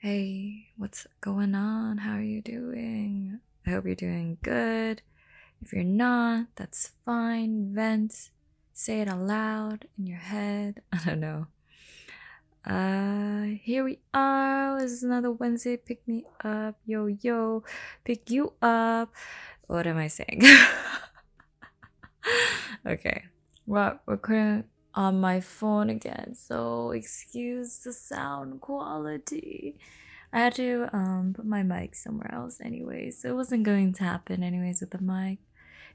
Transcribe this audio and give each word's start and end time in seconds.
Hey, 0.00 0.68
what's 0.76 1.08
going 1.20 1.56
on? 1.56 1.98
How 1.98 2.12
are 2.12 2.22
you 2.22 2.40
doing? 2.40 3.40
I 3.66 3.70
hope 3.70 3.84
you're 3.84 3.96
doing 3.96 4.38
good. 4.44 5.02
If 5.60 5.72
you're 5.72 5.82
not, 5.82 6.46
that's 6.54 6.92
fine. 7.04 7.74
Vent. 7.74 8.30
Say 8.72 9.00
it 9.00 9.08
aloud 9.08 9.88
in 9.98 10.06
your 10.06 10.18
head. 10.18 10.82
I 10.92 11.00
don't 11.04 11.18
know. 11.18 11.48
Uh, 12.64 13.58
here 13.60 13.82
we 13.82 13.98
are. 14.14 14.78
This 14.78 14.92
is 14.92 15.02
another 15.02 15.32
Wednesday. 15.32 15.76
Pick 15.76 16.06
me 16.06 16.26
up. 16.44 16.76
Yo, 16.86 17.06
yo. 17.06 17.64
Pick 18.04 18.30
you 18.30 18.52
up. 18.62 19.12
What 19.66 19.88
am 19.88 19.98
I 19.98 20.06
saying? 20.06 20.42
okay. 22.86 23.24
Well, 23.66 23.98
we're 24.06 24.16
currently 24.16 24.68
on 24.94 25.20
my 25.20 25.40
phone 25.40 25.90
again, 25.90 26.34
so 26.34 26.90
excuse 26.90 27.78
the 27.78 27.92
sound 27.92 28.60
quality. 28.60 29.76
I 30.32 30.40
had 30.40 30.54
to 30.56 30.88
um 30.92 31.34
put 31.36 31.46
my 31.46 31.62
mic 31.62 31.94
somewhere 31.94 32.32
else 32.34 32.60
anyways, 32.60 33.22
so 33.22 33.30
it 33.30 33.36
wasn't 33.36 33.64
going 33.64 33.92
to 33.94 34.04
happen 34.04 34.42
anyways 34.42 34.80
with 34.80 34.90
the 34.90 35.00
mic. 35.00 35.38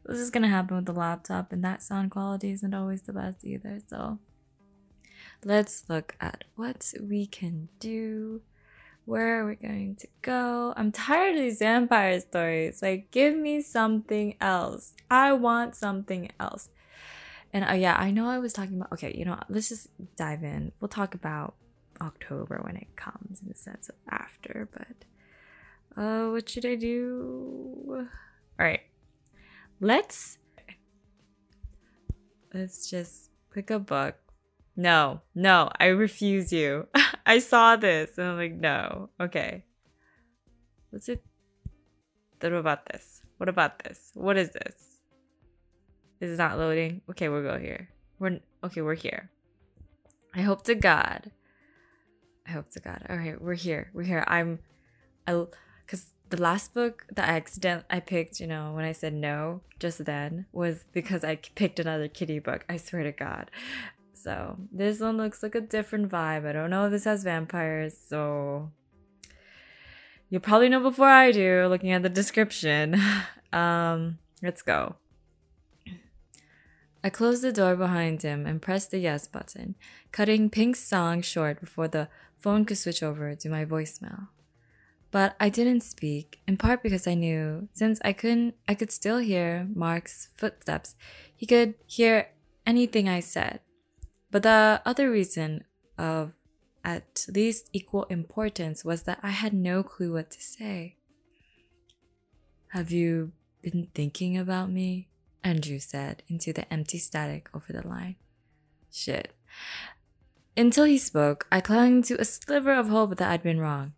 It 0.04 0.10
was 0.10 0.20
just 0.20 0.34
gonna 0.34 0.50
happen 0.50 0.76
with 0.76 0.86
the 0.86 0.94
laptop, 0.94 1.52
and 1.52 1.64
that 1.64 1.82
sound 1.84 2.12
quality 2.12 2.52
isn't 2.52 2.74
always 2.74 3.02
the 3.04 3.14
best 3.14 3.44
either, 3.46 3.80
so 3.88 4.20
let's 5.44 5.90
look 5.90 6.16
at 6.20 6.44
what 6.56 6.94
we 7.02 7.26
can 7.26 7.70
do. 7.80 8.42
Where 9.06 9.42
are 9.42 9.48
we 9.48 9.56
going 9.56 9.98
to 9.98 10.08
go? 10.22 10.74
I'm 10.78 10.94
tired 10.94 11.36
of 11.36 11.42
these 11.42 11.60
vampire 11.60 12.22
stories. 12.22 12.82
Like, 12.82 13.12
give 13.12 13.36
me 13.36 13.62
something 13.62 14.36
else. 14.40 14.94
I 15.12 15.34
want 15.34 15.76
something 15.76 16.32
else. 16.40 16.70
And 17.54 17.64
uh, 17.64 17.74
yeah, 17.74 17.96
I 17.98 18.12
know 18.12 18.30
I 18.30 18.40
was 18.40 18.52
talking 18.52 18.76
about. 18.76 18.92
Okay, 18.94 19.16
you 19.16 19.26
know, 19.26 19.40
let's 19.48 19.70
just 19.70 19.88
dive 20.16 20.44
in. 20.44 20.72
We'll 20.80 20.90
talk 20.90 21.14
about 21.14 21.54
October 22.02 22.60
when 22.64 22.76
it 22.76 22.88
comes 22.96 23.42
in 23.42 23.48
the 23.48 23.56
sense 23.56 23.90
of 23.90 23.96
after. 24.10 24.68
But 24.74 26.02
uh, 26.02 26.32
what 26.32 26.50
should 26.50 26.66
I 26.66 26.76
do? 26.76 28.08
All 28.60 28.66
right, 28.66 28.82
let's 29.80 30.40
let's 32.54 32.90
just 32.90 33.30
pick 33.52 33.70
a 33.70 33.80
book 33.80 34.16
no, 34.76 35.22
no, 35.36 35.70
I 35.80 35.88
refuse 35.88 36.52
you. 36.52 36.88
I 37.26 37.40
saw 37.40 37.76
this 37.76 38.18
and 38.18 38.28
I'm 38.28 38.38
like, 38.38 38.54
no. 38.54 39.10
Okay. 39.20 39.66
What's 40.90 41.10
it? 41.10 41.24
What 42.40 42.54
about 42.54 42.86
this? 42.92 43.22
What 43.38 43.50
about 43.50 43.80
this? 43.84 44.12
What 44.14 44.38
is 44.38 44.50
this? 44.50 44.93
This 46.24 46.32
is 46.32 46.38
not 46.38 46.58
loading. 46.58 47.02
Okay, 47.10 47.28
we'll 47.28 47.44
go 47.44 47.60
here. 47.60 47.90
We're 48.18 48.40
okay, 48.64 48.80
we're 48.80 48.94
here. 48.94 49.30
I 50.34 50.40
hope 50.40 50.64
to 50.64 50.74
God. 50.74 51.32
I 52.48 52.52
hope 52.52 52.70
to 52.70 52.80
God. 52.80 53.06
All 53.10 53.18
right, 53.18 53.42
we're 53.42 53.56
here. 53.56 53.92
We're 53.94 54.04
here. 54.04 54.24
I'm 54.26 54.60
I 55.28 55.46
cuz 55.86 56.06
the 56.30 56.42
last 56.42 56.74
book 56.74 57.06
that 57.14 57.28
I 57.28 57.34
accident 57.34 57.84
I 57.90 58.00
picked, 58.00 58.40
you 58.40 58.48
know, 58.48 58.72
when 58.72 58.86
I 58.86 58.94
said 58.94 59.14
no 59.14 59.64
just 59.80 60.06
then 60.06 60.46
was 60.54 60.86
because 60.94 61.26
I 61.26 61.36
picked 61.36 61.82
another 61.82 62.08
kitty 62.08 62.40
book. 62.40 62.64
I 62.70 62.78
swear 62.78 63.04
to 63.04 63.12
God. 63.12 63.52
So 64.14 64.60
this 64.72 65.02
one 65.02 65.18
looks 65.18 65.44
like 65.44 65.56
a 65.56 65.60
different 65.60 66.10
vibe. 66.10 66.48
I 66.48 66.54
don't 66.54 66.70
know 66.70 66.86
if 66.86 66.92
this 66.92 67.04
has 67.04 67.26
vampires, 67.26 67.98
so 67.98 68.72
you'll 70.30 70.40
probably 70.40 70.70
know 70.70 70.80
before 70.80 71.10
I 71.10 71.34
do 71.34 71.68
looking 71.68 71.92
at 71.92 72.02
the 72.02 72.08
description. 72.08 72.96
Um, 73.54 74.18
let's 74.42 74.64
go. 74.64 74.96
I 77.04 77.10
closed 77.10 77.42
the 77.44 77.52
door 77.52 77.76
behind 77.76 78.22
him 78.22 78.46
and 78.46 78.62
pressed 78.62 78.92
the 78.92 79.00
yes 79.00 79.28
button, 79.28 79.76
cutting 80.12 80.50
Pink's 80.50 80.80
song 80.80 81.22
short 81.22 81.60
before 81.60 81.90
the 81.90 82.08
phone 82.40 82.64
could 82.64 82.78
switch 82.78 83.04
over 83.04 83.36
to 83.36 83.50
my 83.50 83.66
voicemail. 83.66 84.30
But 85.12 85.36
I 85.40 85.50
didn't 85.50 85.82
speak, 85.82 86.40
in 86.48 86.58
part 86.58 86.82
because 86.82 87.06
I 87.06 87.14
knew 87.14 87.68
since 87.74 88.00
I 88.04 88.14
couldn't 88.14 88.56
I 88.68 88.74
could 88.74 88.92
still 88.92 89.20
hear 89.20 89.68
Marc's 89.76 90.30
footsteps. 90.38 90.96
He 91.36 91.46
could 91.46 91.76
hear 91.86 92.30
anything 92.66 93.08
I 93.08 93.20
said. 93.20 93.60
But 94.32 94.44
the 94.44 94.82
other 94.86 95.12
reason 95.12 95.66
of 95.98 96.32
at 96.84 97.28
least 97.28 97.70
equal 97.74 98.06
importance 98.06 98.84
was 98.84 99.04
that 99.04 99.20
I 99.22 99.30
had 99.30 99.54
no 99.54 99.84
clue 99.84 100.14
what 100.14 100.32
to 100.32 100.42
say. 100.42 100.96
Have 102.70 102.92
you 102.92 103.34
been 103.62 103.90
thinking 103.94 104.36
about 104.38 104.72
me? 104.72 105.10
Andrew 105.44 105.80
said 105.80 106.24
into 106.28 106.54
the 106.54 106.72
empty 106.72 106.98
static 106.98 107.50
over 107.54 107.74
the 107.74 107.88
line. 107.88 108.16
Shit. 108.92 109.34
Until 110.56 110.86
he 110.86 110.98
spoke, 110.98 111.48
I 111.52 111.62
clung 111.62 112.04
to 112.04 112.20
a 112.20 112.26
sliver 112.26 112.74
of 112.74 112.90
hope 112.90 113.18
that 113.18 113.32
I'd 113.32 113.44
been 113.44 113.60
wrong, 113.60 113.94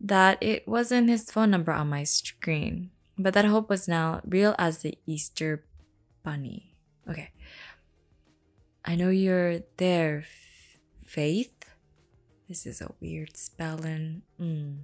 that 0.00 0.38
it 0.40 0.66
wasn't 0.68 1.08
his 1.08 1.30
phone 1.30 1.50
number 1.50 1.72
on 1.72 1.88
my 1.88 2.04
screen. 2.04 2.90
But 3.18 3.34
that 3.34 3.44
hope 3.44 3.68
was 3.68 3.88
now 3.88 4.20
real 4.24 4.54
as 4.58 4.78
the 4.78 4.96
Easter 5.06 5.64
bunny. 6.22 6.76
Okay, 7.08 7.30
I 8.84 8.94
know 8.94 9.10
you're 9.10 9.60
there, 9.78 10.24
Faythe. 11.04 11.50
This 12.48 12.66
is 12.66 12.80
a 12.80 12.92
weird 13.00 13.36
spelling. 13.36 14.22
Mm. 14.40 14.78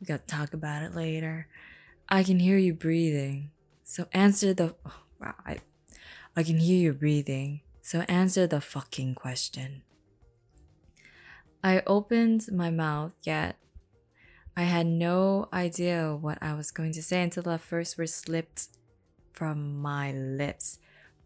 We 0.00 0.06
gotta 0.06 0.22
talk 0.26 0.52
about 0.52 0.82
it 0.84 0.94
later. 0.94 1.48
I 2.08 2.22
can 2.22 2.38
hear 2.38 2.58
you 2.58 2.74
breathing. 2.74 3.50
So 3.82 4.06
answer 4.12 4.54
the. 4.54 4.76
Oh, 4.86 5.02
wow, 5.20 5.34
I, 5.44 5.58
I 6.36 6.42
can 6.42 6.58
hear 6.58 6.78
you 6.78 6.92
breathing. 6.92 7.62
So 7.82 8.00
answer 8.08 8.46
the 8.46 8.60
fucking 8.60 9.14
question. 9.14 9.82
I 11.62 11.82
opened 11.86 12.46
my 12.52 12.70
mouth, 12.70 13.12
yet 13.22 13.56
I 14.56 14.62
had 14.62 14.86
no 14.86 15.48
idea 15.52 16.14
what 16.14 16.38
I 16.42 16.54
was 16.54 16.70
going 16.70 16.92
to 16.92 17.02
say 17.02 17.22
until 17.22 17.44
the 17.44 17.58
first 17.58 17.96
word 17.96 18.10
slipped 18.10 18.68
from 19.32 19.80
my 19.80 20.12
lips. 20.12 20.78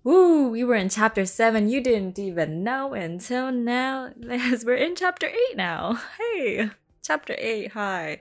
Woo, 0.05 0.49
we 0.51 0.65
were 0.65 0.75
in 0.75 0.89
chapter 0.89 1.25
seven. 1.25 1.69
You 1.69 1.81
didn't 1.81 2.19
even 2.19 2.63
know 2.63 2.93
until 2.93 3.53
now. 3.53 4.13
As 4.31 4.65
we're 4.65 4.75
in 4.75 4.97
chapter 4.97 5.29
eight 5.29 5.57
now. 5.57 5.99
Hey, 6.19 6.71
chapter 7.03 7.35
eight. 7.39 7.73
Hi. 7.73 8.19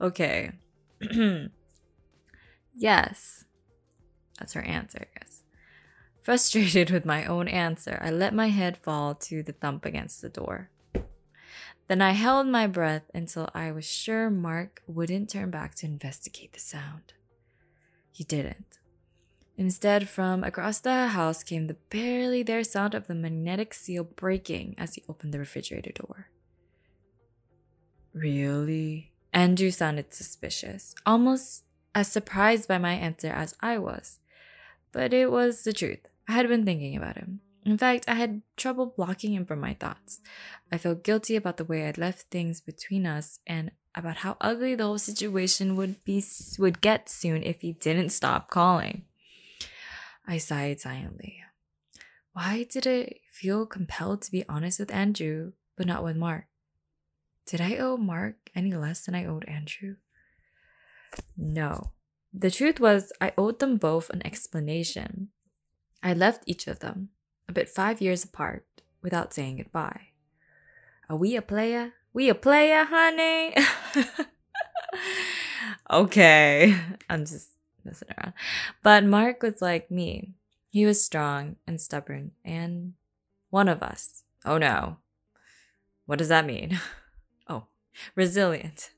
Okay. 0.00 0.52
yes. 2.74 3.44
That's 4.38 4.54
her 4.54 4.62
answer, 4.62 4.98
I 5.00 5.18
guess. 5.18 5.42
Frustrated 6.22 6.90
with 6.90 7.04
my 7.04 7.26
own 7.26 7.48
answer, 7.48 7.98
I 8.02 8.10
let 8.10 8.34
my 8.34 8.48
head 8.48 8.76
fall 8.78 9.14
to 9.16 9.42
the 9.42 9.52
thump 9.52 9.84
against 9.84 10.22
the 10.22 10.28
door. 10.28 10.70
Then 11.86 12.00
I 12.00 12.12
held 12.12 12.46
my 12.46 12.66
breath 12.66 13.10
until 13.12 13.50
I 13.54 13.70
was 13.70 13.84
sure 13.84 14.30
Marc 14.30 14.82
wouldn't 14.86 15.28
turn 15.28 15.50
back 15.50 15.74
to 15.76 15.86
investigate 15.86 16.54
the 16.54 16.60
sound. 16.60 17.12
He 18.10 18.24
didn't. 18.24 18.78
Instead, 19.56 20.08
from 20.08 20.42
across 20.42 20.80
the 20.80 21.08
house 21.08 21.42
came 21.42 21.66
the 21.66 21.76
barely 21.90 22.42
there 22.42 22.64
sound 22.64 22.94
of 22.94 23.06
the 23.06 23.14
magnetic 23.14 23.74
seal 23.74 24.02
breaking 24.02 24.74
as 24.78 24.94
he 24.94 25.04
opened 25.08 25.34
the 25.34 25.38
refrigerator 25.38 25.92
door. 25.92 26.28
Really? 28.12 29.12
Andrew 29.32 29.70
sounded 29.70 30.14
suspicious, 30.14 30.94
almost 31.04 31.64
as 31.94 32.08
surprised 32.08 32.66
by 32.66 32.78
my 32.78 32.94
answer 32.94 33.28
as 33.28 33.54
I 33.60 33.78
was. 33.78 34.20
But 34.94 35.12
it 35.12 35.30
was 35.30 35.64
the 35.64 35.72
truth. 35.72 36.06
I 36.28 36.32
had 36.32 36.48
been 36.48 36.64
thinking 36.64 36.96
about 36.96 37.16
him. 37.16 37.40
In 37.66 37.76
fact, 37.76 38.04
I 38.06 38.14
had 38.14 38.42
trouble 38.56 38.94
blocking 38.96 39.32
him 39.32 39.44
from 39.44 39.60
my 39.60 39.74
thoughts. 39.74 40.20
I 40.70 40.78
felt 40.78 41.02
guilty 41.02 41.34
about 41.34 41.56
the 41.56 41.64
way 41.64 41.86
I'd 41.86 41.98
left 41.98 42.30
things 42.30 42.60
between 42.60 43.04
us 43.04 43.40
and 43.46 43.72
about 43.96 44.18
how 44.18 44.36
ugly 44.40 44.76
the 44.76 44.84
whole 44.84 44.98
situation 44.98 45.74
would 45.76 46.04
be 46.04 46.24
would 46.58 46.80
get 46.80 47.08
soon 47.08 47.42
if 47.42 47.60
he 47.60 47.72
didn't 47.72 48.10
stop 48.10 48.50
calling. 48.50 49.04
I 50.26 50.38
sighed 50.38 50.80
silently. 50.80 51.40
Why 52.32 52.66
did 52.70 52.86
I 52.86 53.20
feel 53.32 53.66
compelled 53.66 54.22
to 54.22 54.32
be 54.32 54.44
honest 54.48 54.78
with 54.78 54.94
Andrew, 54.94 55.52
but 55.76 55.86
not 55.86 56.04
with 56.04 56.16
Marc? 56.16 56.46
Did 57.46 57.60
I 57.60 57.76
owe 57.76 57.96
Marc 57.96 58.36
any 58.54 58.74
less 58.74 59.04
than 59.04 59.14
I 59.14 59.26
owed 59.26 59.44
Andrew? 59.46 59.96
No. 61.36 61.92
The 62.36 62.50
truth 62.50 62.80
was, 62.80 63.12
I 63.20 63.32
owed 63.38 63.60
them 63.60 63.76
both 63.76 64.10
an 64.10 64.26
explanation. 64.26 65.28
I 66.02 66.14
left 66.14 66.42
each 66.46 66.66
of 66.66 66.80
them, 66.80 67.10
a 67.48 67.52
bit 67.52 67.68
five 67.68 68.00
years 68.00 68.24
apart, 68.24 68.66
without 69.02 69.32
saying 69.32 69.58
goodbye. 69.58 70.08
Are 71.08 71.16
we 71.16 71.36
a 71.36 71.42
player? 71.42 71.92
We 72.12 72.28
a 72.28 72.34
player, 72.34 72.84
honey? 72.84 73.54
okay. 75.90 76.76
I'm 77.08 77.24
just 77.24 77.50
messing 77.84 78.08
around. 78.18 78.32
But 78.82 79.04
Marc 79.04 79.42
was 79.42 79.62
like 79.62 79.90
me. 79.90 80.34
He 80.70 80.84
was 80.86 81.04
strong 81.04 81.56
and 81.68 81.80
stubborn 81.80 82.32
and 82.44 82.94
one 83.50 83.68
of 83.68 83.80
us. 83.80 84.24
Oh 84.44 84.58
no. 84.58 84.96
What 86.06 86.18
does 86.18 86.28
that 86.28 86.46
mean? 86.46 86.80
Oh, 87.46 87.66
resilient. 88.16 88.90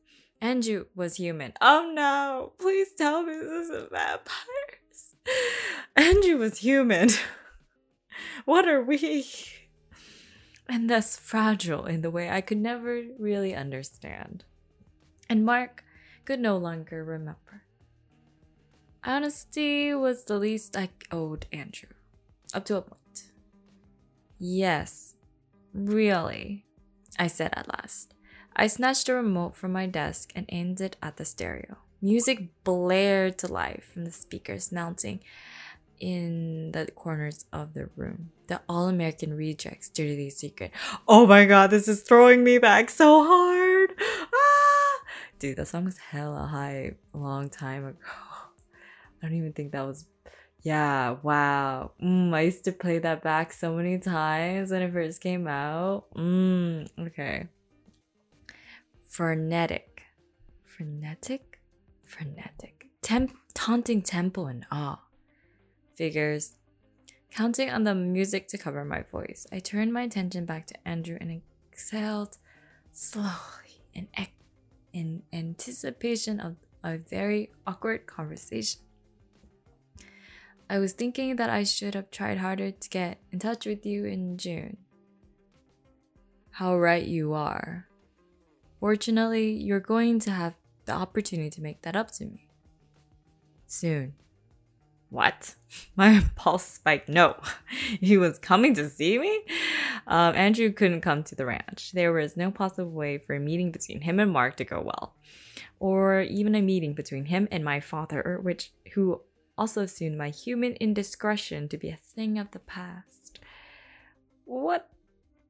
Andrew 0.46 0.84
was 0.94 1.16
human. 1.16 1.54
Oh 1.60 1.90
no. 1.92 2.52
Please 2.60 2.92
tell 2.96 3.24
me 3.24 3.32
this 3.34 3.66
isn't 3.66 3.90
vampires. 3.90 5.16
Andrew 5.96 6.36
was 6.38 6.58
human. 6.58 7.08
what 8.44 8.68
are 8.68 8.80
we? 8.80 9.26
And 10.68 10.88
thus 10.88 11.16
fragile 11.16 11.84
in 11.86 12.02
the 12.02 12.12
way 12.12 12.30
I 12.30 12.40
could 12.40 12.58
never 12.58 13.02
really 13.18 13.56
understand. 13.56 14.44
and 15.28 15.44
Marc 15.44 15.82
could 16.24 16.38
no 16.38 16.56
longer 16.56 17.02
remember. 17.02 17.62
Honesty 19.02 19.92
was 19.94 20.24
the 20.24 20.38
least 20.38 20.76
I 20.76 20.90
owed 21.10 21.46
Andrew, 21.52 21.90
up 22.54 22.64
to 22.66 22.76
a 22.76 22.82
point. 22.82 23.32
Yes, 24.38 25.14
really, 25.72 26.66
I 27.18 27.26
said 27.26 27.50
at 27.54 27.68
last. 27.68 28.15
I 28.58 28.68
snatched 28.68 29.10
a 29.10 29.14
remote 29.14 29.54
from 29.54 29.72
my 29.72 29.86
desk 29.86 30.32
and 30.34 30.46
aimed 30.48 30.80
it 30.80 30.96
at 31.02 31.18
the 31.18 31.26
stereo. 31.26 31.76
Music 32.00 32.48
blared 32.64 33.36
to 33.38 33.52
life 33.52 33.90
from 33.92 34.06
the 34.06 34.10
speakers 34.10 34.72
mounting 34.72 35.20
in 36.00 36.72
the 36.72 36.90
corners 36.94 37.44
of 37.52 37.74
the 37.74 37.90
room. 37.96 38.30
The 38.46 38.62
All 38.66 38.88
American 38.88 39.36
Rejects 39.36 39.90
Dirty 39.90 40.30
Secret. 40.30 40.70
Oh 41.06 41.26
my 41.26 41.44
god, 41.44 41.68
this 41.68 41.86
is 41.86 42.00
throwing 42.00 42.44
me 42.44 42.56
back 42.56 42.88
so 42.88 43.24
hard! 43.26 43.92
Ah! 44.00 45.00
Dude, 45.38 45.58
that 45.58 45.68
song 45.68 45.84
was 45.84 45.98
hella 45.98 46.46
high 46.46 46.94
a 47.12 47.18
long 47.18 47.50
time 47.50 47.84
ago. 47.84 47.98
I 49.22 49.26
don't 49.26 49.36
even 49.36 49.52
think 49.52 49.72
that 49.72 49.86
was. 49.86 50.06
Yeah, 50.62 51.16
wow. 51.22 51.92
Mm, 52.02 52.34
I 52.34 52.40
used 52.40 52.64
to 52.64 52.72
play 52.72 53.00
that 53.00 53.22
back 53.22 53.52
so 53.52 53.74
many 53.74 53.98
times 53.98 54.70
when 54.70 54.80
it 54.80 54.92
first 54.94 55.20
came 55.20 55.46
out. 55.46 56.06
Mm, 56.14 56.88
okay. 56.98 57.48
Frenetic. 59.16 60.02
Frenetic? 60.66 61.58
Frenetic. 62.04 62.88
Temp- 63.00 63.34
taunting 63.54 64.02
tempo 64.02 64.44
and 64.44 64.66
awe. 64.70 65.00
Figures. 65.94 66.56
Counting 67.30 67.70
on 67.70 67.84
the 67.84 67.94
music 67.94 68.46
to 68.48 68.58
cover 68.58 68.84
my 68.84 69.04
voice, 69.10 69.46
I 69.50 69.60
turned 69.60 69.94
my 69.94 70.02
attention 70.02 70.44
back 70.44 70.66
to 70.66 70.74
Andrew 70.86 71.16
and 71.18 71.40
exhaled 71.72 72.36
slowly 72.92 73.80
in, 73.94 74.06
in 74.92 75.22
anticipation 75.32 76.38
of 76.38 76.56
a 76.84 76.98
very 76.98 77.52
awkward 77.66 78.06
conversation. 78.06 78.82
I 80.68 80.78
was 80.78 80.92
thinking 80.92 81.36
that 81.36 81.48
I 81.48 81.64
should 81.64 81.94
have 81.94 82.10
tried 82.10 82.36
harder 82.36 82.70
to 82.70 82.88
get 82.90 83.22
in 83.32 83.38
touch 83.38 83.64
with 83.64 83.86
you 83.86 84.04
in 84.04 84.36
June. 84.36 84.76
How 86.50 86.76
right 86.76 87.06
you 87.06 87.32
are. 87.32 87.88
Fortunately, 88.80 89.50
you're 89.50 89.80
going 89.80 90.18
to 90.20 90.30
have 90.30 90.54
the 90.84 90.92
opportunity 90.92 91.50
to 91.50 91.60
make 91.60 91.82
that 91.82 91.96
up 91.96 92.10
to 92.12 92.24
me. 92.24 92.48
Soon. 93.66 94.14
What? 95.10 95.54
My 95.96 96.24
pulse 96.36 96.64
spiked. 96.64 97.08
No, 97.08 97.36
he 98.00 98.16
was 98.18 98.38
coming 98.38 98.74
to 98.74 98.88
see 98.88 99.18
me? 99.18 99.42
Um, 100.06 100.34
Andrew 100.34 100.72
couldn't 100.72 101.00
come 101.00 101.22
to 101.24 101.34
the 101.34 101.46
ranch. 101.46 101.92
There 101.92 102.12
was 102.12 102.36
no 102.36 102.50
possible 102.50 102.90
way 102.90 103.18
for 103.18 103.34
a 103.34 103.40
meeting 103.40 103.72
between 103.72 104.02
him 104.02 104.20
and 104.20 104.30
Marc 104.30 104.56
to 104.56 104.64
go 104.64 104.80
well, 104.80 105.14
or 105.80 106.20
even 106.20 106.54
a 106.54 106.62
meeting 106.62 106.94
between 106.94 107.26
him 107.26 107.48
and 107.50 107.64
my 107.64 107.80
father, 107.80 108.38
which 108.42 108.72
who 108.94 109.20
also 109.58 109.82
assumed 109.82 110.18
my 110.18 110.28
human 110.28 110.74
indiscretion 110.74 111.68
to 111.68 111.78
be 111.78 111.88
a 111.88 111.96
thing 111.96 112.38
of 112.38 112.50
the 112.50 112.58
past. 112.58 113.40
What 114.44 114.88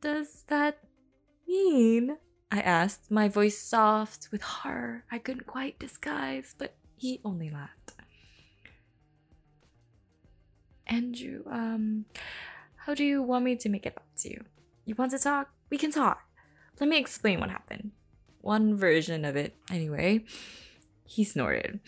does 0.00 0.44
that 0.46 0.78
mean? 1.46 2.16
I 2.50 2.60
asked, 2.60 3.10
my 3.10 3.28
voice 3.28 3.58
soft 3.58 4.28
with 4.30 4.42
horror 4.42 5.04
I 5.10 5.18
couldn't 5.18 5.46
quite 5.46 5.78
disguise, 5.78 6.54
but 6.56 6.76
he 6.96 7.20
only 7.24 7.50
laughed. 7.50 7.92
Andrew, 10.86 11.42
um, 11.50 12.04
how 12.76 12.94
do 12.94 13.04
you 13.04 13.22
want 13.22 13.44
me 13.44 13.56
to 13.56 13.68
make 13.68 13.86
it 13.86 13.94
up 13.96 14.04
to 14.18 14.30
you? 14.30 14.44
You 14.84 14.94
want 14.94 15.10
to 15.10 15.18
talk? 15.18 15.50
We 15.68 15.78
can 15.78 15.90
talk. 15.90 16.22
Let 16.78 16.88
me 16.88 16.98
explain 16.98 17.40
what 17.40 17.50
happened. 17.50 17.90
One 18.40 18.76
version 18.76 19.24
of 19.24 19.34
it, 19.34 19.56
anyway. 19.70 20.24
He 21.04 21.24
snorted. 21.24 21.80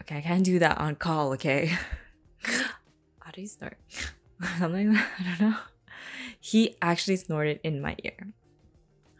Okay, 0.00 0.16
I 0.16 0.20
can't 0.20 0.44
do 0.44 0.58
that 0.58 0.78
on 0.78 0.96
call, 0.96 1.32
okay? 1.34 1.66
how 2.42 3.30
do 3.32 3.40
you 3.40 3.46
snort? 3.46 3.78
Something, 4.58 4.96
I 5.18 5.36
don't 5.38 5.50
know. 5.50 5.56
He 6.40 6.76
actually 6.82 7.16
snorted 7.16 7.60
in 7.62 7.80
my 7.80 7.94
ear. 8.02 8.32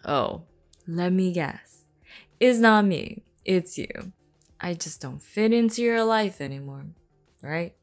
Oh, 0.04 0.42
let 0.86 1.12
me 1.12 1.32
guess. 1.32 1.84
It's 2.40 2.58
not 2.58 2.84
me, 2.84 3.22
it's 3.44 3.78
you. 3.78 4.12
I 4.60 4.74
just 4.74 5.00
don't 5.00 5.22
fit 5.22 5.52
into 5.52 5.82
your 5.82 6.04
life 6.04 6.40
anymore, 6.40 6.86
right? 7.40 7.74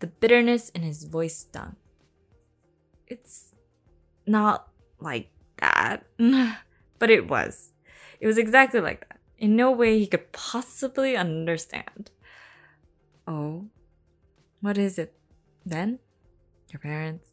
The 0.00 0.06
bitterness 0.06 0.68
in 0.70 0.82
his 0.82 1.04
voice 1.04 1.38
stung. 1.38 1.76
It's 3.06 3.54
not 4.26 4.68
like 5.00 5.30
that, 5.58 6.04
but 6.98 7.10
it 7.10 7.28
was. 7.28 7.72
It 8.20 8.26
was 8.26 8.38
exactly 8.38 8.80
like 8.80 9.00
that. 9.08 9.20
In 9.38 9.56
no 9.56 9.70
way 9.70 9.98
he 9.98 10.06
could 10.06 10.32
possibly 10.32 11.16
understand. 11.16 12.10
Oh, 13.26 13.66
what 14.60 14.78
is 14.78 14.98
it 14.98 15.14
then? 15.66 15.98
Your 16.72 16.80
parents? 16.80 17.28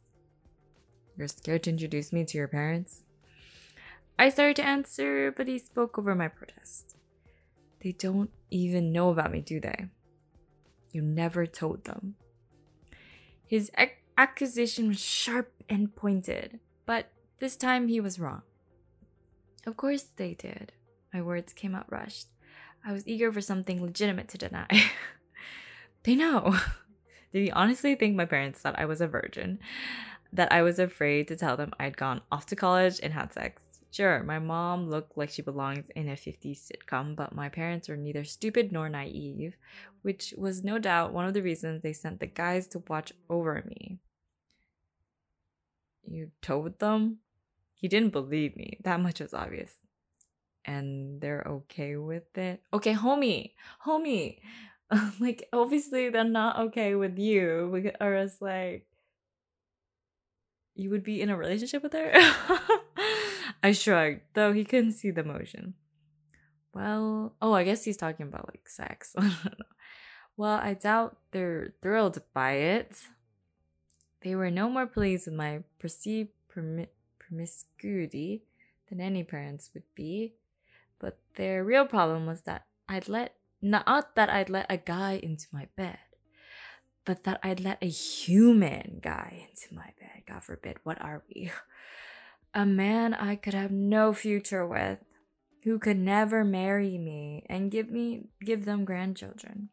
You're 1.17 1.27
scared 1.27 1.63
to 1.63 1.69
introduce 1.69 2.11
me 2.11 2.25
to 2.25 2.37
your 2.37 2.47
parents? 2.47 3.03
I 4.17 4.29
started 4.29 4.55
to 4.57 4.65
answer, 4.65 5.31
but 5.31 5.47
he 5.47 5.57
spoke 5.57 5.97
over 5.97 6.13
my 6.15 6.27
protest. 6.27 6.95
They 7.81 7.93
don't 7.93 8.29
even 8.51 8.91
know 8.91 9.09
about 9.09 9.31
me, 9.31 9.41
do 9.41 9.59
they? 9.59 9.85
You 10.91 11.01
never 11.01 11.45
told 11.45 11.85
them. 11.85 12.15
His 13.47 13.71
ac- 13.77 13.93
accusation 14.17 14.87
was 14.87 14.99
sharp 14.99 15.51
and 15.67 15.95
pointed, 15.95 16.59
but 16.85 17.07
this 17.39 17.55
time 17.55 17.87
he 17.87 17.99
was 17.99 18.19
wrong. 18.19 18.43
Of 19.65 19.77
course 19.77 20.03
they 20.03 20.33
did. 20.33 20.73
My 21.13 21.21
words 21.21 21.53
came 21.53 21.75
out 21.75 21.91
rushed. 21.91 22.27
I 22.85 22.93
was 22.93 23.07
eager 23.07 23.31
for 23.31 23.41
something 23.41 23.81
legitimate 23.81 24.27
to 24.29 24.37
deny. 24.37 24.67
they 26.03 26.15
know. 26.15 26.55
Did 27.33 27.43
he 27.43 27.51
honestly 27.51 27.95
think 27.95 28.15
my 28.15 28.25
parents 28.25 28.59
thought 28.59 28.79
I 28.79 28.85
was 28.85 29.01
a 29.01 29.07
virgin? 29.07 29.59
That 30.33 30.51
I 30.51 30.61
was 30.61 30.79
afraid 30.79 31.27
to 31.27 31.35
tell 31.35 31.57
them 31.57 31.73
I'd 31.79 31.97
gone 31.97 32.21
off 32.31 32.45
to 32.47 32.55
college 32.55 32.99
and 33.01 33.13
had 33.13 33.33
sex? 33.33 33.61
Sure, 33.91 34.23
my 34.23 34.39
mom 34.39 34.89
looked 34.89 35.17
like 35.17 35.29
she 35.29 35.41
belongs 35.41 35.89
in 35.97 36.07
a 36.07 36.13
50s 36.13 36.71
sitcom, 36.71 37.13
but 37.13 37.35
my 37.35 37.49
parents 37.49 37.89
were 37.89 37.97
neither 37.97 38.23
stupid 38.23 38.71
nor 38.71 38.87
naive, 38.87 39.57
which 40.01 40.33
was 40.37 40.63
no 40.63 40.79
doubt 40.79 41.11
one 41.11 41.25
of 41.25 41.33
the 41.33 41.41
reasons 41.41 41.81
they 41.81 41.91
sent 41.91 42.21
the 42.21 42.27
guys 42.27 42.67
to 42.67 42.83
watch 42.87 43.11
over 43.29 43.61
me. 43.67 43.99
You 46.07 46.31
told 46.41 46.79
them? 46.79 47.17
He 47.73 47.89
didn't 47.89 48.13
believe 48.13 48.55
me. 48.55 48.77
That 48.83 49.01
much 49.01 49.19
was 49.19 49.33
obvious. 49.33 49.73
And 50.63 51.19
they're 51.19 51.45
okay 51.45 51.97
with 51.97 52.37
it? 52.37 52.61
Okay, 52.73 52.93
homie, 52.93 53.51
homie. 53.85 54.39
like, 55.19 55.49
obviously, 55.51 56.09
they're 56.09 56.23
not 56.23 56.59
okay 56.59 56.95
with 56.95 57.19
you, 57.19 57.91
or 57.99 58.15
else, 58.15 58.37
like, 58.39 58.85
you 60.75 60.89
would 60.89 61.03
be 61.03 61.21
in 61.21 61.29
a 61.29 61.35
relationship 61.35 61.83
with 61.83 61.91
her? 61.91 62.13
I 63.63 63.71
shrugged, 63.73 64.21
though 64.33 64.53
he 64.53 64.65
couldn't 64.65 64.93
see 64.93 65.11
the 65.11 65.23
motion. 65.23 65.75
Well, 66.73 67.35
oh, 67.41 67.53
I 67.53 67.63
guess 67.63 67.83
he's 67.83 67.97
talking 67.97 68.27
about 68.27 68.47
like 68.47 68.67
sex. 68.67 69.15
well, 70.37 70.57
I 70.57 70.73
doubt 70.73 71.17
they're 71.31 71.73
thrilled 71.81 72.21
by 72.33 72.53
it. 72.53 72.97
They 74.21 74.35
were 74.35 74.51
no 74.51 74.69
more 74.69 74.87
pleased 74.87 75.27
with 75.27 75.35
my 75.35 75.63
perceived 75.79 76.31
promiscuity 76.47 78.43
than 78.89 79.01
any 79.01 79.23
parents 79.23 79.71
would 79.73 79.83
be. 79.95 80.35
But 80.99 81.19
their 81.35 81.63
real 81.63 81.85
problem 81.85 82.25
was 82.25 82.41
that 82.41 82.65
I'd 82.87 83.09
let, 83.09 83.35
not 83.61 84.15
that 84.15 84.29
I'd 84.29 84.49
let 84.49 84.67
a 84.69 84.77
guy 84.77 85.19
into 85.21 85.47
my 85.51 85.67
bed, 85.75 85.97
but 87.05 87.23
that 87.23 87.39
I'd 87.43 87.59
let 87.59 87.79
a 87.81 87.89
human 87.89 88.99
guy 89.01 89.47
into 89.49 89.73
my 89.73 89.91
bed. 89.99 90.23
God 90.27 90.43
forbid, 90.43 90.77
what 90.83 91.01
are 91.01 91.23
we? 91.27 91.51
A 92.53 92.65
man 92.65 93.13
I 93.13 93.35
could 93.35 93.53
have 93.53 93.71
no 93.71 94.13
future 94.13 94.65
with, 94.65 94.99
who 95.63 95.79
could 95.79 95.97
never 95.97 96.43
marry 96.43 96.97
me 96.97 97.45
and 97.47 97.71
give 97.71 97.89
me 97.89 98.25
give 98.43 98.65
them 98.65 98.83
grandchildren. 98.83 99.69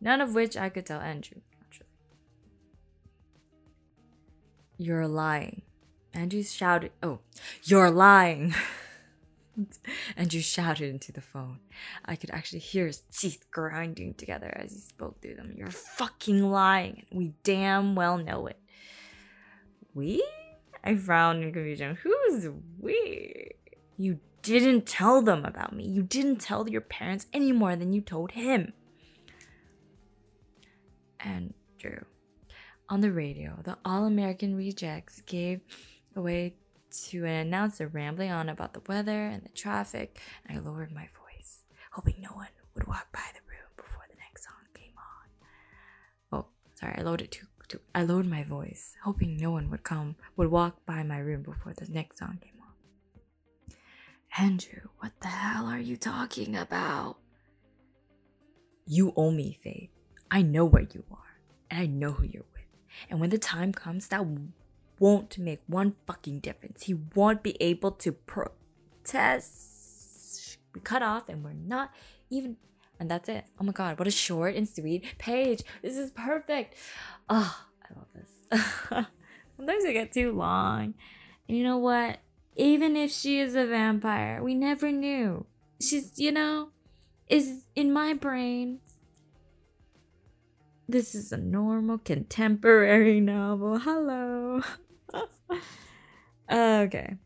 None 0.00 0.20
of 0.20 0.34
which 0.34 0.56
I 0.56 0.70
could 0.70 0.86
tell 0.86 1.00
Andrew. 1.00 1.40
You're 4.78 5.06
lying. 5.06 5.60
Andrew 6.14 6.42
shouted, 6.42 6.92
Oh, 7.02 7.18
you're 7.64 7.90
lying. 7.90 8.54
Andrew 10.16 10.40
shouted 10.40 10.88
into 10.88 11.12
the 11.12 11.20
phone. 11.20 11.58
I 12.06 12.16
could 12.16 12.30
actually 12.30 12.60
hear 12.60 12.86
his 12.86 13.02
teeth 13.12 13.44
grinding 13.50 14.14
together 14.14 14.50
as 14.56 14.72
he 14.72 14.78
spoke 14.78 15.20
through 15.20 15.34
them. 15.34 15.52
You're 15.54 15.70
fucking 15.70 16.50
lying. 16.50 17.04
We 17.12 17.34
damn 17.44 17.94
well 17.94 18.16
know 18.16 18.46
it. 18.46 18.58
We? 19.92 20.24
I 20.82 20.96
frowned 20.96 21.44
in 21.44 21.52
confusion. 21.52 21.98
Who's 22.02 22.48
we? 22.78 23.52
You 23.96 24.18
didn't 24.42 24.86
tell 24.86 25.20
them 25.22 25.44
about 25.44 25.74
me. 25.74 25.86
You 25.86 26.02
didn't 26.02 26.40
tell 26.40 26.68
your 26.68 26.80
parents 26.80 27.26
any 27.32 27.52
more 27.52 27.76
than 27.76 27.92
you 27.92 28.00
told 28.00 28.32
him. 28.32 28.72
And 31.18 31.54
Drew. 31.78 32.04
On 32.88 33.00
the 33.00 33.12
radio, 33.12 33.58
the 33.62 33.78
All 33.84 34.04
American 34.04 34.56
Rejects 34.56 35.20
gave 35.20 35.60
away 36.16 36.54
to 37.08 37.24
an 37.24 37.46
announcer 37.46 37.86
rambling 37.86 38.32
on 38.32 38.48
about 38.48 38.72
the 38.72 38.82
weather 38.88 39.26
and 39.26 39.44
the 39.44 39.48
traffic, 39.50 40.18
and 40.44 40.58
I 40.58 40.60
lowered 40.60 40.92
my 40.92 41.08
voice, 41.24 41.62
hoping 41.92 42.16
no 42.20 42.30
one 42.34 42.48
would 42.74 42.86
walk 42.86 43.12
by 43.12 43.22
the 43.32 43.40
room 43.48 43.70
before 43.76 44.02
the 44.10 44.16
next 44.16 44.44
song 44.44 44.54
came 44.74 44.94
on. 44.96 46.40
Oh, 46.40 46.46
sorry, 46.74 46.96
I 46.98 47.02
lowered 47.02 47.22
it 47.22 47.30
too. 47.30 47.46
Too 47.70 47.80
I 47.94 48.02
lowered 48.02 48.26
my 48.26 48.42
voice, 48.42 48.96
hoping 49.04 49.36
no 49.36 49.52
one 49.52 49.70
would 49.70 49.84
come, 49.84 50.16
would 50.36 50.50
walk 50.50 50.84
by 50.84 51.04
my 51.04 51.18
room 51.18 51.42
before 51.42 51.72
the 51.72 51.86
next 51.86 52.18
song 52.18 52.38
came 52.42 52.60
on. 52.60 52.74
Andrew, 54.36 54.88
what 54.98 55.12
the 55.20 55.28
hell 55.28 55.66
are 55.66 55.78
you 55.78 55.96
talking 55.96 56.56
about? 56.56 57.18
You 58.86 59.12
owe 59.16 59.30
me, 59.30 59.56
Faythe. 59.64 59.90
I 60.32 60.42
know 60.42 60.64
where 60.64 60.82
you 60.92 61.04
are, 61.12 61.40
and 61.70 61.80
I 61.80 61.86
know 61.86 62.10
who 62.12 62.24
you're 62.24 62.44
with. 62.52 62.66
And 63.08 63.20
when 63.20 63.30
the 63.30 63.38
time 63.38 63.72
comes, 63.72 64.08
that 64.08 64.26
won't 64.98 65.38
make 65.38 65.62
one 65.68 65.94
fucking 66.08 66.40
difference. 66.40 66.82
He 66.82 66.94
won't 67.14 67.44
be 67.44 67.56
able 67.62 67.92
to 67.92 68.10
protest. 68.12 69.68
We 70.74 70.80
cut 70.80 71.02
off, 71.02 71.28
and 71.28 71.44
we're 71.44 71.52
not 71.52 71.92
even. 72.30 72.56
And 73.00 73.10
that's 73.10 73.30
it. 73.30 73.46
Oh 73.58 73.64
my 73.64 73.72
god, 73.72 73.98
what 73.98 74.06
a 74.06 74.10
short 74.10 74.54
and 74.54 74.68
sweet 74.68 75.06
page. 75.16 75.62
This 75.82 75.96
is 75.96 76.10
perfect. 76.10 76.74
Oh, 77.30 77.58
I 77.82 77.94
love 77.98 78.08
this. 78.14 78.60
Sometimes 79.56 79.84
they 79.84 79.94
get 79.94 80.12
too 80.12 80.32
long. 80.32 80.92
And 81.48 81.56
you 81.56 81.64
know 81.64 81.78
what? 81.78 82.18
Even 82.56 82.96
if 82.96 83.10
she 83.10 83.40
is 83.40 83.54
a 83.54 83.66
vampire, 83.66 84.42
we 84.42 84.54
never 84.54 84.92
knew. 84.92 85.46
She's, 85.80 86.12
you 86.16 86.30
know, 86.30 86.68
is 87.26 87.62
in 87.74 87.90
my 87.90 88.12
brain. 88.12 88.80
This 90.86 91.14
is 91.14 91.32
a 91.32 91.38
normal 91.38 91.98
contemporary 91.98 93.20
novel. 93.20 93.78
Hello. 93.78 94.60
okay. 96.52 97.16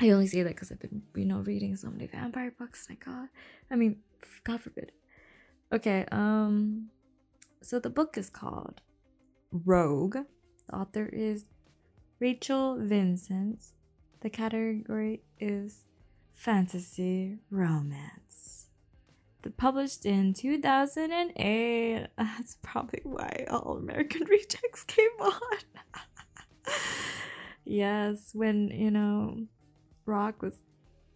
I 0.00 0.10
only 0.10 0.26
say 0.26 0.42
that 0.42 0.54
because 0.54 0.72
I've 0.72 0.80
been, 0.80 1.02
you 1.14 1.24
know, 1.24 1.38
reading 1.38 1.76
so 1.76 1.90
many 1.90 2.06
vampire 2.06 2.52
books. 2.58 2.86
My 2.88 2.96
God. 2.96 3.28
I 3.70 3.76
mean, 3.76 3.98
God 4.44 4.60
forbid. 4.60 4.92
Okay. 5.72 6.06
Um. 6.10 6.88
So 7.60 7.78
the 7.78 7.90
book 7.90 8.18
is 8.18 8.28
called 8.28 8.80
Rogue. 9.52 10.16
The 10.68 10.76
author 10.76 11.08
is 11.12 11.44
Rachel 12.18 12.78
Vincent. 12.80 13.60
The 14.20 14.30
category 14.30 15.22
is 15.38 15.84
fantasy 16.34 17.38
romance. 17.50 18.66
The 19.42 19.50
published 19.50 20.06
in 20.06 20.34
2008. 20.34 22.06
That's 22.18 22.58
probably 22.62 23.00
why 23.02 23.46
All 23.50 23.76
American 23.76 24.24
Rejects 24.30 24.84
came 24.84 25.10
on. 25.20 25.40
yes, 27.64 28.30
when 28.34 28.68
you 28.68 28.90
know, 28.90 29.46
rock 30.06 30.42
was 30.42 30.54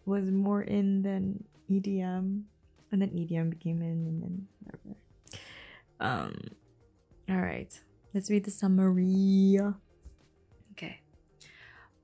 was 0.05 0.25
more 0.25 0.61
in 0.61 1.01
than 1.01 1.43
EDM, 1.69 2.43
and 2.91 3.01
then 3.01 3.09
EDM 3.09 3.49
became 3.49 3.81
in, 3.81 4.07
and 4.07 4.23
then 4.23 4.47
whatever. 4.63 4.97
Um, 5.99 6.35
all 7.29 7.41
right, 7.41 7.77
let's 8.13 8.29
read 8.29 8.45
the 8.45 8.51
summary. 8.51 9.59
Okay. 10.71 11.01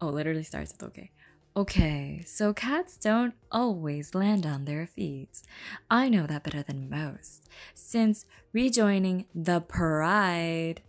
Oh, 0.01 0.07
literally 0.07 0.43
starts 0.43 0.73
with 0.73 0.83
okay. 0.83 1.11
Okay, 1.55 2.23
so 2.25 2.51
cats 2.51 2.97
don't 2.97 3.35
always 3.51 4.15
land 4.15 4.43
on 4.43 4.65
their 4.65 4.87
feet. 4.87 5.43
I 5.89 6.09
know 6.09 6.25
that 6.25 6.43
better 6.43 6.63
than 6.63 6.89
most, 6.89 7.47
since 7.75 8.25
rejoining 8.53 9.27
the 9.35 9.61
pride, 9.61 10.81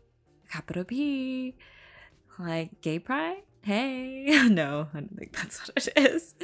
capital 0.51 0.85
P, 0.85 1.55
like 2.39 2.81
gay 2.81 2.99
pride? 2.99 3.43
Hey. 3.65 4.27
no, 4.51 4.89
I 4.93 5.01
don't 5.01 5.17
think 5.17 5.35
that's 5.35 5.67
what 5.67 5.87
it 5.87 5.93
is. 5.97 6.35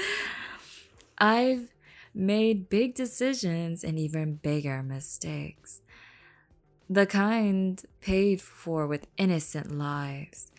I've 1.18 1.68
made 2.14 2.70
big 2.70 2.94
decisions 2.94 3.84
and 3.84 3.98
even 3.98 4.36
bigger 4.36 4.82
mistakes. 4.82 5.82
The 6.88 7.04
kind 7.06 7.80
paid 8.00 8.40
for 8.40 8.86
with 8.86 9.06
innocent 9.18 9.70
lives. 9.70 10.50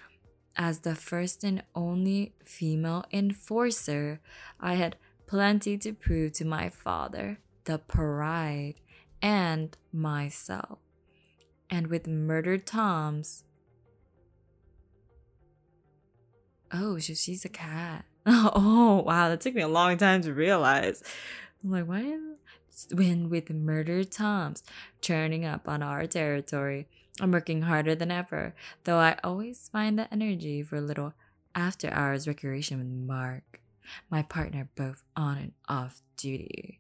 As 0.56 0.80
the 0.80 0.96
first 0.96 1.44
and 1.44 1.64
only 1.74 2.34
female 2.44 3.06
enforcer, 3.12 4.22
I 4.60 4.76
had 4.76 4.98
plenty 5.26 5.80
to 5.80 5.94
prove 5.94 6.34
to 6.34 6.46
my 6.46 6.70
father, 6.70 7.40
the 7.64 7.80
pride, 7.80 8.76
and 9.22 9.76
myself. 9.92 10.78
And 11.72 11.88
with 11.88 12.08
murdered 12.08 12.68
Toms, 12.68 13.46
oh, 16.74 16.98
so 17.00 17.14
she's 17.14 17.46
a 17.46 17.50
cat. 17.50 18.06
Oh, 18.26 19.02
wow, 19.06 19.30
that 19.30 19.42
took 19.42 19.56
me 19.56 19.64
a 19.64 19.68
long 19.68 19.98
time 19.98 20.22
to 20.22 20.34
realize. 20.34 21.02
I'm 21.64 21.72
like, 21.72 21.86
why? 21.86 22.20
When 22.94 23.30
with 23.30 23.50
murdered 23.50 24.12
Toms 24.12 24.64
churning 25.02 25.44
up 25.44 25.68
on 25.68 25.82
our 25.82 26.06
territory, 26.06 26.88
I'm 27.20 27.32
working 27.32 27.64
harder 27.64 27.96
than 27.96 28.12
ever, 28.12 28.54
though 28.84 28.98
I 28.98 29.18
always 29.24 29.70
find 29.70 29.98
the 29.98 30.12
energy 30.14 30.62
for 30.62 30.76
a 30.76 30.82
little 30.82 31.14
after 31.56 31.90
hours 31.90 32.28
recreation 32.28 32.78
with 32.78 32.88
Marc, 32.88 33.60
my 34.10 34.22
partner 34.22 34.70
both 34.76 35.04
on 35.16 35.38
and 35.38 35.52
off 35.68 36.02
duty. 36.16 36.80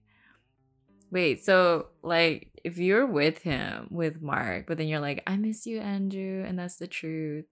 Wait, 1.11 1.43
so 1.43 1.87
like 2.03 2.49
if 2.63 2.77
you're 2.77 3.05
with 3.05 3.39
him 3.39 3.87
with 3.89 4.21
Marc, 4.21 4.67
but 4.67 4.77
then 4.77 4.87
you're 4.87 4.99
like, 4.99 5.23
I 5.27 5.37
miss 5.37 5.65
you, 5.65 5.79
Andrew, 5.79 6.43
and 6.47 6.57
that's 6.57 6.77
the 6.77 6.87
truth 6.87 7.45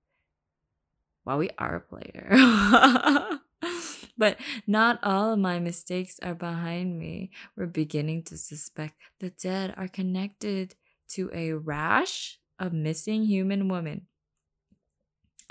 well, 1.29 1.37
we 1.37 1.49
are 1.59 1.75
a 1.75 1.79
player. 1.79 2.27
but 4.17 4.37
not 4.65 4.97
all 5.03 5.33
of 5.33 5.37
my 5.37 5.59
mistakes 5.59 6.19
are 6.23 6.33
behind 6.33 6.97
me. 6.97 7.29
We're 7.55 7.67
beginning 7.67 8.23
to 8.23 8.37
suspect 8.37 8.95
the 9.19 9.29
dead 9.29 9.75
are 9.77 9.87
connected 9.87 10.73
to 11.09 11.29
a 11.31 11.53
rash 11.53 12.39
of 12.57 12.73
missing 12.73 13.25
human 13.25 13.67
women. 13.67 14.07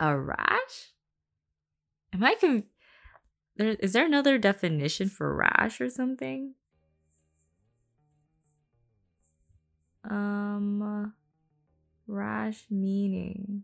A 0.01 0.19
rash? 0.19 0.95
Am 2.13 2.25
I 2.25 2.35
conf- 2.35 2.65
there, 3.57 3.77
is 3.79 3.93
there 3.93 4.07
another 4.07 4.37
definition 4.37 5.09
for 5.09 5.33
rash 5.33 5.81
or 5.81 5.91
something? 5.91 6.55
Um, 10.11 11.13
rash 12.09 12.65
meaning. 12.69 13.63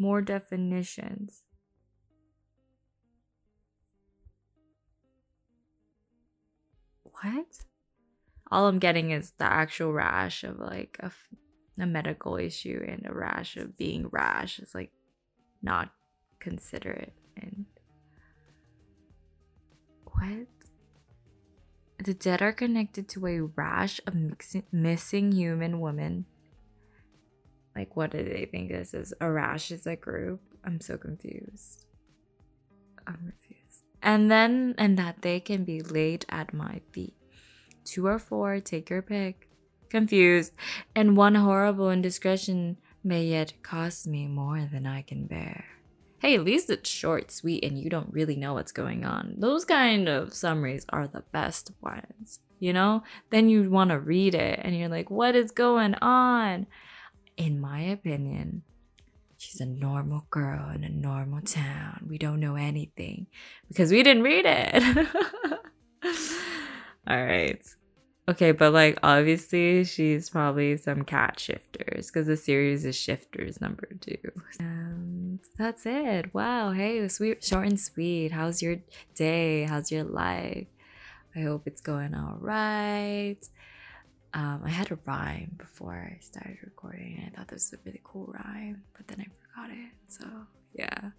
More 0.00 0.22
definitions. 0.22 1.42
What? 7.02 7.66
All 8.50 8.66
I'm 8.66 8.78
getting 8.78 9.10
is 9.10 9.32
the 9.38 9.44
actual 9.44 9.92
rash 9.92 10.42
of 10.42 10.58
like 10.58 10.96
a, 11.00 11.12
a 11.78 11.86
medical 11.86 12.36
issue 12.36 12.82
and 12.88 13.06
a 13.06 13.14
rash 13.14 13.58
of 13.58 13.76
being 13.76 14.08
rash 14.10 14.58
is 14.58 14.74
like 14.74 14.90
not 15.62 15.90
considerate 16.38 17.12
and 17.36 17.66
what? 20.06 20.46
The 22.02 22.14
dead 22.14 22.40
are 22.40 22.52
connected 22.52 23.06
to 23.10 23.26
a 23.26 23.40
rash 23.42 24.00
of 24.06 24.14
mixing, 24.14 24.64
missing 24.72 25.32
human 25.32 25.78
women 25.80 26.24
like, 27.74 27.96
what 27.96 28.10
do 28.10 28.22
they 28.22 28.48
think 28.50 28.70
this 28.70 28.94
is? 28.94 29.14
A 29.20 29.30
rash 29.30 29.70
is 29.70 29.86
a 29.86 29.96
group? 29.96 30.40
I'm 30.64 30.80
so 30.80 30.96
confused. 30.96 31.86
I'm 33.06 33.16
confused. 33.16 33.84
And 34.02 34.30
then, 34.30 34.74
and 34.78 34.98
that 34.98 35.22
they 35.22 35.40
can 35.40 35.64
be 35.64 35.82
laid 35.82 36.24
at 36.28 36.52
my 36.54 36.80
feet. 36.92 37.14
Two 37.84 38.06
or 38.06 38.18
four, 38.18 38.60
take 38.60 38.90
your 38.90 39.02
pick. 39.02 39.48
Confused. 39.88 40.52
And 40.94 41.16
one 41.16 41.34
horrible 41.34 41.90
indiscretion 41.90 42.78
may 43.02 43.24
yet 43.24 43.54
cost 43.62 44.06
me 44.06 44.26
more 44.26 44.68
than 44.70 44.86
I 44.86 45.02
can 45.02 45.26
bear. 45.26 45.64
Hey, 46.18 46.34
at 46.34 46.44
least 46.44 46.68
it's 46.68 46.90
short, 46.90 47.30
sweet, 47.30 47.64
and 47.64 47.78
you 47.78 47.88
don't 47.88 48.12
really 48.12 48.36
know 48.36 48.52
what's 48.52 48.72
going 48.72 49.04
on. 49.04 49.36
Those 49.38 49.64
kind 49.64 50.08
of 50.08 50.34
summaries 50.34 50.84
are 50.90 51.06
the 51.06 51.24
best 51.32 51.70
ones, 51.80 52.40
you 52.58 52.74
know? 52.74 53.02
Then 53.30 53.48
you 53.48 53.70
want 53.70 53.90
to 53.90 53.98
read 53.98 54.34
it 54.34 54.60
and 54.62 54.76
you're 54.76 54.90
like, 54.90 55.10
what 55.10 55.34
is 55.34 55.50
going 55.50 55.94
on? 55.94 56.66
In 57.40 57.58
my 57.58 57.80
opinion, 57.80 58.62
she's 59.38 59.60
a 59.60 59.66
normal 59.66 60.26
girl 60.30 60.70
in 60.74 60.84
a 60.84 60.90
normal 60.90 61.40
town. 61.40 62.06
We 62.08 62.18
don't 62.18 62.38
know 62.38 62.54
anything 62.54 63.26
because 63.68 63.90
we 63.90 64.02
didn't 64.02 64.22
read 64.22 64.44
it. 64.46 65.08
All 67.06 67.24
right. 67.24 67.62
Okay, 68.28 68.52
but 68.52 68.74
like 68.74 68.98
obviously 69.02 69.84
she's 69.84 70.28
probably 70.28 70.76
some 70.76 71.02
cat 71.02 71.40
shifters 71.40 72.08
because 72.08 72.26
the 72.26 72.36
series 72.36 72.84
is 72.84 72.94
shifters 72.94 73.58
number 73.60 73.88
two. 74.00 74.18
And 74.58 75.40
that's 75.56 75.86
it. 75.86 76.34
Wow. 76.34 76.72
Hey, 76.72 77.08
sweet, 77.08 77.42
short 77.42 77.66
and 77.66 77.80
sweet. 77.80 78.32
How's 78.32 78.60
your 78.60 78.76
day? 79.14 79.62
How's 79.62 79.90
your 79.90 80.04
life? 80.04 80.66
I 81.34 81.40
hope 81.40 81.62
it's 81.66 81.80
going 81.80 82.14
all 82.14 82.36
right. 82.38 83.38
Um, 84.32 84.62
I 84.64 84.70
had 84.70 84.90
a 84.92 84.98
rhyme 85.04 85.56
before 85.58 85.92
I 85.92 86.18
started 86.20 86.58
recording. 86.62 87.24
I 87.26 87.36
thought 87.36 87.48
this 87.48 87.70
was 87.70 87.80
a 87.80 87.82
really 87.84 88.00
cool 88.04 88.32
rhyme, 88.32 88.82
but 88.96 89.08
then 89.08 89.20
I 89.20 89.24
forgot 89.24 89.70
it. 89.76 89.90
So 90.08 90.24
yeah. 90.74 91.10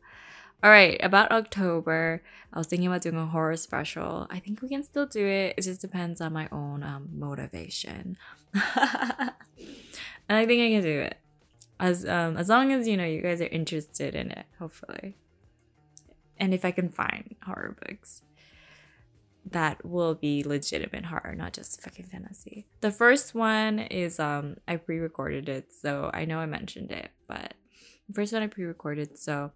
All 0.63 0.69
right, 0.69 0.99
about 1.03 1.31
October, 1.31 2.21
I 2.53 2.59
was 2.59 2.67
thinking 2.67 2.87
about 2.87 3.01
doing 3.01 3.17
a 3.17 3.25
horror 3.25 3.57
special. 3.57 4.27
I 4.29 4.39
think 4.39 4.61
we 4.61 4.69
can 4.69 4.83
still 4.83 5.07
do 5.07 5.25
it. 5.25 5.55
It 5.57 5.63
just 5.63 5.81
depends 5.81 6.21
on 6.21 6.33
my 6.33 6.47
own 6.51 6.83
um, 6.83 7.09
motivation, 7.17 8.15
and 8.53 9.33
I 10.29 10.45
think 10.45 10.61
I 10.61 10.69
can 10.69 10.83
do 10.83 10.99
it 10.99 11.17
as 11.79 12.05
um, 12.05 12.37
as 12.37 12.47
long 12.47 12.71
as 12.71 12.87
you 12.87 12.95
know 12.95 13.05
you 13.05 13.23
guys 13.23 13.41
are 13.41 13.47
interested 13.47 14.13
in 14.13 14.29
it. 14.29 14.45
Hopefully, 14.59 15.17
and 16.37 16.53
if 16.53 16.63
I 16.63 16.69
can 16.69 16.89
find 16.89 17.35
horror 17.43 17.75
books 17.87 18.21
that 19.49 19.83
will 19.83 20.13
be 20.13 20.43
legitimate 20.43 21.05
horror, 21.05 21.33
not 21.35 21.53
just 21.53 21.81
fucking 21.81 22.05
fantasy. 22.05 22.67
The 22.81 22.91
first 22.91 23.33
one 23.33 23.79
is 23.79 24.19
um 24.19 24.57
I 24.67 24.77
pre-recorded 24.77 25.49
it, 25.49 25.73
so 25.73 26.11
I 26.13 26.25
know 26.25 26.39
I 26.39 26.45
mentioned 26.45 26.91
it, 26.91 27.09
but 27.27 27.53
the 28.07 28.13
first 28.13 28.33
one 28.33 28.43
I 28.43 28.47
pre-recorded, 28.47 29.17
so 29.17 29.51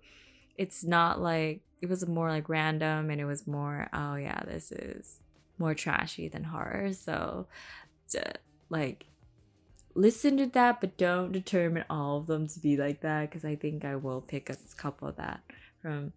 it's 0.57 0.83
not 0.83 1.21
like 1.21 1.61
it 1.81 1.89
was 1.89 2.07
more 2.07 2.29
like 2.29 2.49
random 2.49 3.09
and 3.09 3.21
it 3.21 3.25
was 3.25 3.45
more 3.45 3.87
oh 3.93 4.15
yeah, 4.15 4.41
this 4.45 4.71
is 4.71 5.19
more 5.57 5.73
trashy 5.73 6.27
than 6.27 6.43
horror. 6.43 6.91
So 6.93 7.47
like 8.69 9.05
listen 9.95 10.37
to 10.37 10.45
that 10.47 10.81
but 10.81 10.97
don't 10.97 11.31
determine 11.31 11.85
all 11.89 12.17
of 12.17 12.27
them 12.27 12.47
to 12.47 12.59
be 12.59 12.75
like 12.75 13.01
that 13.01 13.29
because 13.29 13.45
I 13.45 13.55
think 13.55 13.85
I 13.85 13.95
will 13.95 14.21
pick 14.21 14.49
a 14.49 14.57
couple 14.75 15.07
of 15.07 15.15
that 15.15 15.41
from 15.81 16.11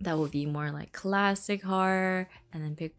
that 0.00 0.16
will 0.16 0.28
be 0.28 0.46
more 0.46 0.70
like 0.70 0.92
classic 0.92 1.62
horror 1.62 2.28
and 2.52 2.62
then 2.62 2.76
pick 2.76 2.94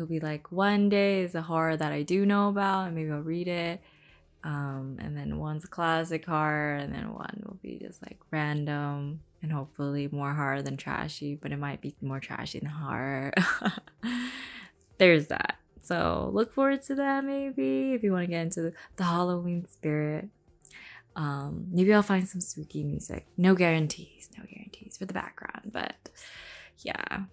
it'll 0.00 0.08
be 0.08 0.20
like 0.20 0.50
one 0.50 0.88
day 0.88 1.20
is 1.22 1.34
a 1.34 1.42
horror 1.42 1.76
that 1.76 1.92
I 1.92 2.02
do 2.02 2.24
know 2.24 2.48
about 2.48 2.86
and 2.86 2.96
maybe 2.96 3.10
I'll 3.10 3.20
read 3.20 3.48
it. 3.48 3.80
Um, 4.42 4.96
and 4.98 5.14
then 5.14 5.38
one's 5.38 5.64
a 5.64 5.68
classic 5.68 6.24
horror, 6.24 6.76
and 6.76 6.94
then 6.94 7.12
one 7.12 7.42
will 7.44 7.58
be 7.62 7.78
just 7.78 8.00
like 8.02 8.18
random 8.30 9.20
and 9.42 9.52
hopefully 9.52 10.08
more 10.10 10.32
horror 10.32 10.62
than 10.62 10.78
trashy, 10.78 11.34
but 11.34 11.52
it 11.52 11.58
might 11.58 11.82
be 11.82 11.94
more 12.00 12.20
trashy 12.20 12.58
than 12.58 12.70
horror. 12.70 13.34
There's 14.98 15.26
that. 15.26 15.58
So 15.82 16.30
look 16.32 16.54
forward 16.54 16.82
to 16.84 16.94
that 16.94 17.22
maybe 17.22 17.92
if 17.92 18.02
you 18.02 18.12
want 18.12 18.24
to 18.24 18.30
get 18.30 18.40
into 18.40 18.62
the, 18.62 18.72
the 18.96 19.04
Halloween 19.04 19.66
spirit. 19.66 20.30
Um, 21.16 21.66
maybe 21.70 21.92
I'll 21.92 22.02
find 22.02 22.26
some 22.26 22.40
spooky 22.40 22.82
music. 22.82 23.26
No 23.36 23.54
guarantees, 23.54 24.30
no 24.38 24.44
guarantees 24.50 24.96
for 24.96 25.04
the 25.04 25.12
background, 25.12 25.70
but 25.72 26.10
yeah. 26.78 27.24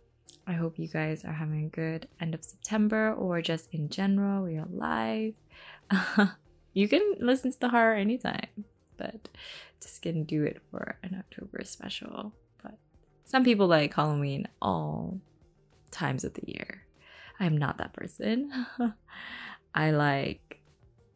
I 0.47 0.53
hope 0.53 0.79
you 0.79 0.87
guys 0.87 1.25
are 1.25 1.33
having 1.33 1.65
a 1.65 1.69
good 1.69 2.07
end 2.21 2.33
of 2.33 2.41
September 2.41 3.11
or 3.13 3.41
just 3.41 3.67
in 3.73 3.89
general. 3.89 4.45
We 4.45 4.57
are 4.57 4.67
live. 4.71 5.33
you 6.73 6.87
can 6.87 7.15
listen 7.19 7.51
to 7.51 7.59
the 7.59 7.67
horror 7.67 7.95
anytime, 7.95 8.63
but 8.95 9.27
just 9.81 10.01
gonna 10.01 10.23
do 10.23 10.45
it 10.45 10.61
for 10.71 10.97
an 11.03 11.15
October 11.19 11.65
special. 11.65 12.31
But 12.63 12.77
some 13.25 13.43
people 13.43 13.67
like 13.67 13.93
Halloween 13.93 14.47
all 14.61 15.19
times 15.91 16.23
of 16.23 16.33
the 16.33 16.43
year. 16.45 16.81
I'm 17.41 17.57
not 17.57 17.77
that 17.79 17.91
person. 17.91 18.49
I 19.75 19.91
like 19.91 20.61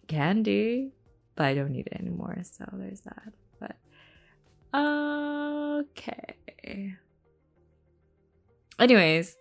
candy, 0.07 0.91
but 1.38 1.45
I 1.45 1.53
don't 1.53 1.71
need 1.71 1.88
it 1.88 1.97
anymore. 2.01 2.39
So 2.43 2.65
there's 2.73 3.01
that. 3.01 3.31
But 3.61 3.77
okay. 4.77 6.35
Anyways, 8.81 9.38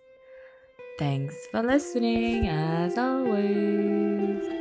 thanks 0.99 1.35
for 1.49 1.63
listening 1.63 2.47
as 2.47 2.95
always. 2.95 4.60